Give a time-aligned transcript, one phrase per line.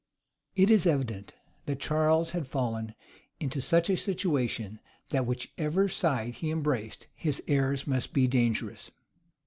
[0.55, 1.35] It is evident,
[1.67, 2.95] that Charles had fallen
[3.39, 8.89] into such a situation, that whichever side he embraced, his errors must be dangerous.